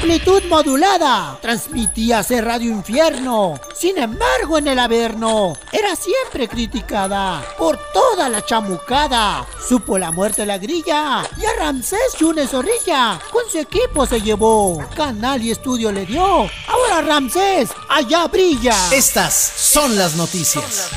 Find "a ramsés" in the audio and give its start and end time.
11.44-12.14